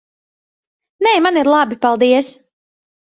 [1.07, 1.77] Nē, man ir labi.
[1.85, 2.33] Paldies.